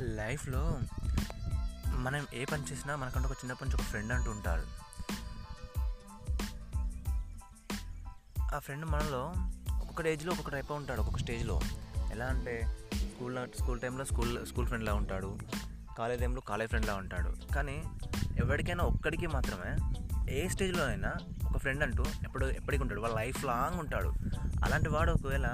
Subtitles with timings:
[0.00, 0.80] లైఫ్లో
[1.88, 4.62] మనం ఏ పని చేసినా మనకంటే ఒక చిన్నప్పటి నుంచి ఒక ఫ్రెండ్ అంటూ ఉంటాడు.
[8.54, 9.34] ఆ ఫ్రెండ్ మనలో
[9.78, 11.60] ఒక్కొక్క ఏజ్లో ఒక్కొక్క టైప్ ఉంటాడు ఒక్కొక్క స్టేజ్లో.
[12.10, 15.38] ఎలా అంటే స్కూల్ స్కూల్ టైంలో స్కూల్ స్కూల్ ఫ్రెండ్లా ఉంటాడు
[15.98, 17.54] కాలేజ్ టైంలో కాలేజ్ ఫ్రెండ్లా ఉంటాడు.
[17.54, 17.82] కానీ
[18.36, 19.76] ఎవరికైనా ఒక్కడికి మాత్రమే
[20.32, 21.12] ఏ స్టేజ్లో అయినా
[21.58, 23.00] ఒక ఫ్రెండ్ అంటూ ఎప్పుడు ఎప్పటికి ఉంటాడు.
[23.00, 24.08] వాళ్ళ లైఫ్ లాంగ్ ఉంటాడు.
[24.64, 25.46] అలాంటి వాడు ఒకవేళ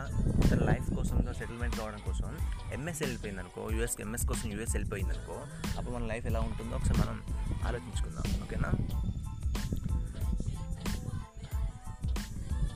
[0.51, 2.39] తన లైఫ్ కోసం సెటిల్మెంట్ కావడం కోసం
[2.73, 5.41] ఎంఎస్ వెళ్ళిపోయింది అనుకో యూఎస్ ఎంఎస్ కోసం యూఎస్ వెళ్ళిపోయింది అనుకో
[5.79, 7.23] అప్పుడు మన లైఫ్ ఎలా ఉంటుందో ఒకసారి మనం
[7.67, 8.43] ఆలోచించుకుందాం.
[8.43, 8.73] ఓకేనా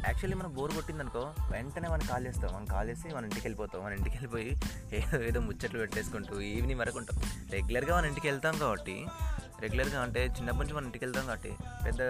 [0.09, 2.55] యాక్చువల్లీ మనం బోర్ కొట్టిందనుకో వెంటనే మనం కాల్ చేస్తాం.
[2.55, 3.85] మనం కాల్ చేసి మన ఇంటికి వెళ్ళిపోతాం.
[3.85, 4.61] మన ఇంటికి వెళ్ళిపోయి
[4.93, 7.21] ఏదో ఏదో ముచ్చట్లు పెట్టేసుకుంటూ ఈవినింగ్ వరకు ఉంటాం.
[7.53, 9.07] రెగ్యులర్గా మన ఇంటికి వెళ్తాం కాబట్టి
[9.61, 11.55] రెగ్యులర్గా అంటే చిన్నప్పటి నుంచి మన ఇంటికి వెళ్తాం కాబట్టి
[11.87, 12.01] పెద్ద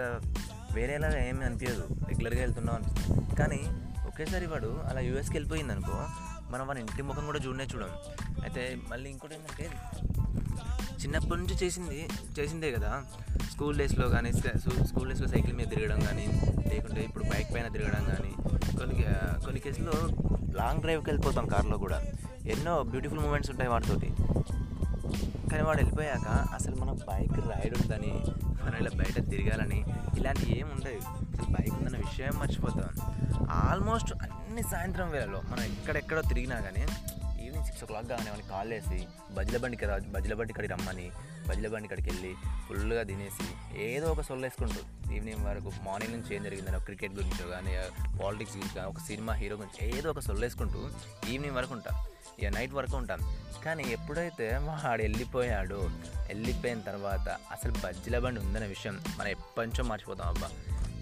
[0.75, 1.85] వేరేలాగా ఏమీ అనిపించదు.
[2.09, 3.35] రెగ్యులర్గా వెళ్తున్నాం అనిపిస్తుంది.
[3.35, 3.61] కానీ
[4.07, 5.97] ఒకేసారి వాడు అలా యూఎస్కి వెళ్ళిపోయింది అనుకో
[6.51, 7.91] మనం వాడి ఇంటి ముఖం కూడా చూడనే చూడం.
[8.43, 9.65] అయితే మళ్ళీ ఇంకోటి ఏంటంటే
[11.01, 11.99] చిన్నప్పటి నుంచి చేసింది
[12.39, 12.91] చేసిందే కదా.
[13.51, 16.25] స్కూల్ డేస్లో కానీ స్కూల్ డేస్లో సైకిల్ మీద తిరగడం కానీ
[16.71, 18.31] లేకుంటే ఇప్పుడు బైక్ పైన తిరగడం కానీ
[18.79, 18.97] కొన్ని
[19.45, 19.93] కొన్ని కేసులో
[20.59, 21.99] లాంగ్ డ్రైవ్కి వెళ్ళిపోతాం కార్లో కూడా.
[22.53, 24.09] ఎన్నో బ్యూటిఫుల్ మూమెంట్స్ ఉంటాయి వాటితోటి.
[25.51, 28.13] కానీ వాడు వెళ్ళిపోయాక అసలు మన బైక్ రైడ్ ఉందని
[28.63, 29.79] మనం ఇలా బయట తిరగాలని
[30.17, 31.01] ఇలాంటివి ఏమి ఉండదు.
[31.31, 32.89] అసలు బైక్ ఉందన్న విషయం మర్చిపోతాం.
[33.49, 36.85] ఆల్మోస్ట్ అన్ని సాయంత్రం వేళలో మనం ఎక్కడెక్కడో తిరిగినా కానీ
[37.59, 41.07] ఈవినింగ్ సిక్స్ ఓ క్లాక్ కానీ మనకి కాల్ చేసి బజ్జల బండికి రా బజ్జల బండి కాడికి రమ్మని
[41.49, 42.31] బజ్జల బండి కాడికి వెళ్ళి
[42.67, 43.47] ఫుల్గా తినేసి
[43.81, 47.73] ఏదో ఒక సొల్లు వేసుకుంటూ ఈవినింగ్ వరకు మార్నింగ్ నుంచి ఏం జరిగిందని క్రికెట్ గురించి కానీ
[48.23, 50.89] పాలిటిక్స్ గురించి కానీ ఒక సినిమా హీరో గురించి ఏదో ఒక సొల్లు వేసుకుంటూ
[51.29, 51.95] ఈవినింగ్ వరకు ఉంటాం.
[52.39, 53.19] ఇక నైట్ వరకు ఉంటాం.
[53.65, 55.79] కానీ ఎప్పుడైతే వాడు వెళ్ళిపోయాడు
[56.27, 60.49] వెళ్ళిపోయిన తర్వాత అసలు బజ్జల బండి ఉందనే విషయం మనం ఎప్పటి నుంచో మర్చిపోతాం అబ్బా.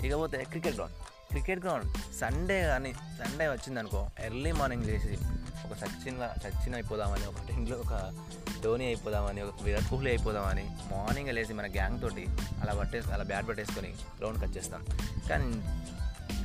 [0.07, 0.95] ఇకపోతే cricket ground
[1.27, 1.85] cricket ground
[2.21, 5.17] Sunday కానీ సండే వచ్చిందనుకో ఎర్లీ మార్నింగ్ చేసి
[5.67, 7.93] ఒక సచిన్లా సచిన్ అయిపోదామని ఒక టీంలో ఒక
[8.63, 12.25] ధోని అయిపోదామని ఒక విరాట్ కోహ్లీ అయిపోదామని మార్నింగ్ లేచి మన గ్యాంగ్ తోటి
[12.61, 14.83] అలా పట్టేసి అలా బ్యాట్ పట్టేసుకొని గ్రౌండ్కి వచ్చేస్తాం
[15.29, 15.49] కానీ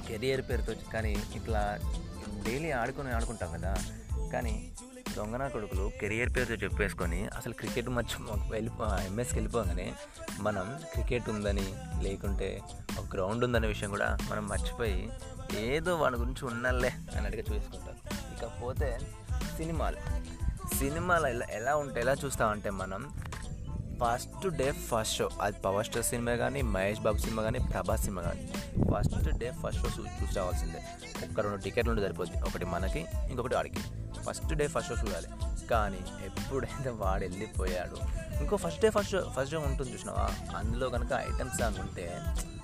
[0.09, 1.63] కెరియర్ పేరుతో కానీ ఇట్లా
[2.47, 3.73] డైలీ ఆడుకొని ఆడుకుంటాం కదా.
[4.33, 4.55] కానీ
[5.17, 8.17] దొంగన కొడుకులు కెరియర్ పేరుతో చెప్పేసుకొని అసలు క్రికెట్ మర్చి
[8.51, 9.87] వెళ్ళిపో ఎంఎస్కి వెళ్ళిపోగానే
[10.41, 11.67] మనం క్రికెట్ ఉందని
[12.03, 12.49] లేకుంటే
[12.99, 14.99] ఒక గ్రౌండ్ ఉందనే విషయం కూడా మనం మర్చిపోయి
[15.65, 17.92] ఏదో వాడి గురించి ఉన్నలే అన్నట్టుగా చూసుకుంటాం
[18.63, 18.99] పోతే
[19.57, 19.97] సినిమాలు.
[20.77, 23.23] సినిమాలు ఎలా ఎలా ఉంటే ఎలా చూస్తామంటే మనం
[24.05, 28.23] ఫస్ట్ డే ఫస్ట్ షో అది పవర్ స్టార్ సినిమా కానీ మహేష్ బాబు సినిమా కానీ ప్రభాస్ సినిమా
[28.23, 28.53] కానీ
[28.95, 30.79] ఫస్ట్ డే ఫస్ట్ షో చూసి రావాల్సిందే.
[31.27, 32.43] ఒక్క రెండు టికెట్లు ఉంటే సరిపోద్ది.
[32.43, 33.81] ఒకటి మనకి ఇంకొకటి వాడికి.
[34.23, 35.29] ఫస్ట్ డే ఫస్ట్ షో చూడాలి.
[35.67, 37.97] కానీ ఎప్పుడైతే వాడు వెళ్ళిపోయాడు
[38.41, 40.57] ఇంకో first day first show first show ఉంటుంది చూసినావా?
[40.57, 42.21] అందులో కనుక ఐటమ్ సాంగ్ ఉంటే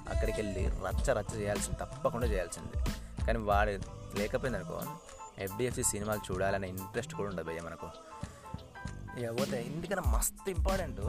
[0.09, 2.85] అక్కడికి వెళ్ళి రచ్చ రచ్చ చేయాల్సింది తప్పకుండా చేయాల్సిందే.
[3.27, 3.71] కానీ వాడు
[4.19, 4.83] లేకపోయింది అనుకో
[5.39, 7.89] ఎఫ్డిఎఫ్సి సినిమాలు చూడాలనే ఇంట్రెస్ట్ కూడా ఉండదు భయ్య మనకు.
[9.19, 11.01] ఇక పోతే ఇందుకన్నా మస్తు ఇంపార్టెంట్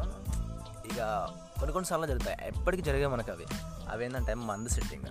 [0.87, 1.27] ఇక
[1.59, 2.37] కొన్ని కొన్నిసార్లు జరుగుతాయి.
[2.41, 3.45] ఎప్పటికీ జరిగే మనకు అవి.
[3.89, 5.03] అవి ఏంటంటే మందు సెట్టింగ్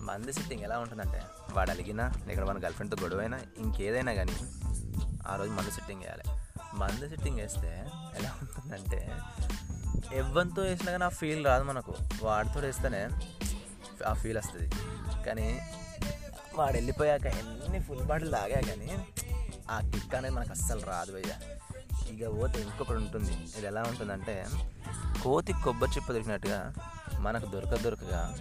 [0.00, 1.22] మందు సెట్టింగ్ ఎలా ఉంటుందంటే
[1.52, 4.36] వాడు అలిగినా లేకపోతే మన గర్ల్ ఫ్రెండ్తో గొడవైనా ఇంకేదైనా కానీ
[5.28, 6.22] ఆ రోజు మందు సెట్టింగ్ వేయాలి
[6.74, 7.86] మందు సెట్టింగ్ వేస్తే
[8.18, 9.20] ఎలా ఉంటుందంటే
[10.12, 11.94] ఎవరితో వేసినా కానీ ఆ ఫీల్ రాదు మనకు.
[12.22, 13.08] వాడితో వేస్తేనే
[14.06, 14.70] ఆ ఫీల్ వస్తుంది.
[15.24, 15.60] కానీ
[16.56, 18.98] వాడు వెళ్ళిపోయాక ఎన్ని ఫుల్ బాటిల్ తాగా కానీ
[19.70, 21.34] ఆ కిక్ అనేది మనకు అస్సలు రాదు భయ్య.
[22.14, 23.32] ఇక పోతే ఇంకొకటి ఉంటుంది.
[23.58, 24.46] ఇది ఎలా ఉంటుందంటే
[25.22, 26.74] కోతి కొబ్బరి చిప్ప దొరికినట్టుగా
[27.18, 28.38] మనకు దొరక దొరకగా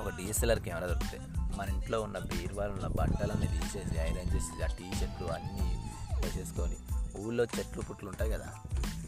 [0.00, 1.20] ఒక డిఎస్ఎల్ఆర్ కెమెరా దొరుకుతాయి.
[1.56, 5.76] మన ఇంట్లో ఉన్న బీరువాలు ఉన్న బట్టలన్నీ తీసేసి ఐరన్ చేసి ఆ టీ షర్ట్లు అన్నీ
[6.24, 6.76] వేసేసుకొని
[7.18, 8.52] ఊళ్ళో చెట్లు పుట్లు ఉంటాయి కదా.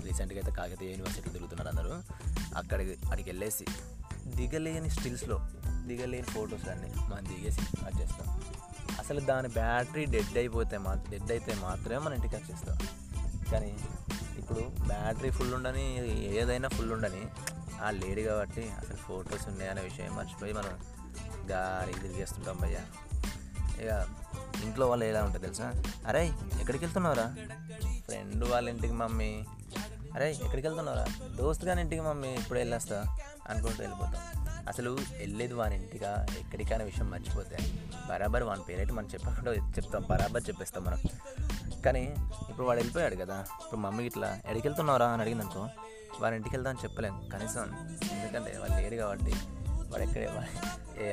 [0.04, 2.02] రీసెంట్గా అయితే కాకతీయ యూనివర్సిటీ తిరుగుతున్నారు అందరూ.
[2.56, 3.64] అక్కడికి అక్కడికి వెళ్ళేసి
[4.26, 5.40] దిగలేని స్టిల్స్లో
[5.90, 8.40] దిగలేని ఫొటోస్ అన్నీ మనం దిగేసి వచ్చేస్తాం
[8.98, 12.78] అసలు దాని బ్యాటరీ డెడ్ అయిపోతే మా డెడ్ అయితే మాత్రమే మన ఇంటికి వచ్చేస్తాం.
[13.52, 13.76] కానీ
[14.38, 15.84] ఇప్పుడు బ్యాటరీ ఫుల్ ఉండని
[16.36, 17.22] ఏదైనా ఫుల్ ఉండని
[17.82, 20.78] ఆ లేడీ కాబట్టి అసలు ఫొటోస్ ఉన్నాయనే విషయం మర్చిపోయి మనం
[21.50, 22.78] గాలి తిరిగేస్తుంటాం భయ్య.
[23.84, 24.06] ఇక
[24.64, 25.72] ఇంట్లో వాళ్ళు ఎలా ఉంటుంది తెలుసా?
[26.06, 27.34] అరే ఎక్కడికి వెళ్తున్నావురా?
[28.04, 29.44] ఫ్రెండ్ వాళ్ళ ఇంటికి మమ్మీ.
[30.14, 31.06] అరే ఎక్కడికి వెళ్తున్నావురా?
[31.36, 33.16] దోస్త్ కానీ ఇంటికి మమ్మీ ఇప్పుడు వెళ్ళేస్తా
[33.48, 34.39] అనుకుంటూ వెళ్ళిపోతాం.
[34.68, 37.58] అసలు వెళ్ళేది వాని ఇంటిగా ఎక్కడికైనా విషయం మర్చిపోతే
[38.10, 40.98] బరాబర్ వాని పేరైతే మనం చెప్పకుండా చెప్తాం బరాబర్ చెప్పేస్తాం మనం.
[41.82, 42.14] కానీ
[42.50, 45.68] ఇప్పుడు వాడు వెళ్ళిపోయాడు కదా ఇప్పుడు మమ్మీ ఇట్లా ఎక్కడికి వెళ్తున్నావురా అని అడిగింది అనుకో
[46.20, 47.28] వారి ఇంటికి వెళ్దాం అని చెప్పలేం.
[47.32, 49.32] కనీసం ఎందుకంటే వాళ్ళు లేరు కాబట్టి
[49.90, 50.22] వాడు ఎక్కడ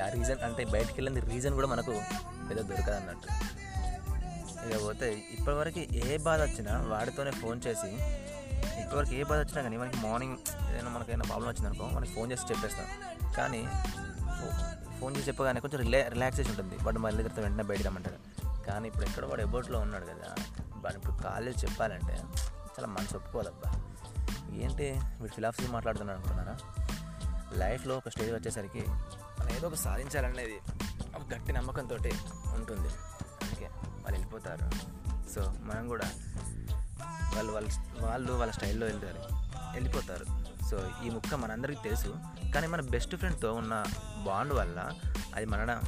[0.02, 2.02] ఆ రీజన్ అంటే బయటికి వెళ్ళింది రీజన్ కూడా మనకు
[2.50, 3.58] పెద్ద దొరకదు అన్నట్టు.
[4.68, 7.92] ఇక పోతే ఇప్పటివరకు ఏ బాధ వచ్చినా వాడితోనే ఫోన్ చేసి
[8.82, 10.38] ఇంతవరకు ఏ బాధ వచ్చినా కానీ మనకి మార్నింగ్
[10.70, 12.86] ఏదైనా మనకి ఏదైనా ప్రాబ్లం వచ్చిందనుకో మనకి ఫోన్ చేసి చెప్పేస్తాం.
[13.34, 13.68] కానీ
[15.02, 16.84] ఫోన్ చేసి చెప్పగానే కొంచెం రిలా రిలాక్సేషన్ ఉంటుంది.
[16.84, 18.48] వాడు మళ్ళీ తిరిగితే వెంటనే బయట రమ్మంటాడు.
[18.66, 20.36] కానీ ఇప్పుడు ఎక్కడ వాడు ఎబోట్లో ఉన్నాడు కదా.
[20.76, 22.14] బట్ ఇప్పుడు కాలేజ్ చెప్పాలంటే
[22.48, 23.82] చాలా మనసు ఒప్పుకోవాలబ్బా.
[24.56, 25.02] ఏంటి?
[25.22, 26.58] వీడు ఫిలాసఫీ మాట్లాడుతున్నాడు అనుకున్నారా
[27.54, 28.86] లైఫ్లో ఒక స్టేజ్ వచ్చేసరికి
[29.40, 30.60] మనం ఏదో ఒక సాధించాలనేది
[31.16, 31.96] ఒక గట్టి నమ్మకంతో
[32.56, 32.90] ఉంటుంది.
[33.44, 34.70] అందుకే వాళ్ళు వెళ్ళిపోతారు.
[35.30, 36.12] సో మనం కూడా
[37.04, 39.20] వాళ్ళు వాళ్ళ వాళ్ళు వాళ్ళ స్టైల్లో వెళ్తారు
[39.74, 40.26] వెళ్ళిపోతారు.
[40.70, 42.16] సో ఈ ముక్క మనందరికీ తెలుసు.
[42.52, 43.86] కానీ మన బెస్ట్ ఫ్రెండ్తో ఉన్న
[44.24, 44.92] బాండ్ వల్ల
[45.36, 45.82] అది మన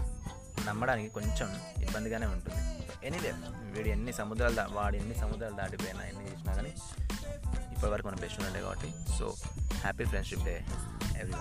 [0.67, 2.79] నమ్మడానికి కొంచెం ఇబ్బందిగానే ఉంటుంది.
[3.07, 3.33] ఎనీవే
[3.71, 6.69] వీడు ఎన్ని సముద్రాలు దా వాడు ఎన్ని సముద్రాలు దాటిపోయినా ఎన్ని చేసినా కానీ
[7.71, 9.35] ఇప్పటివరకు మన బెస్ట్ ఫ్రెండ్ కాబట్టి so
[9.77, 10.65] happy friendship day
[11.21, 11.33] every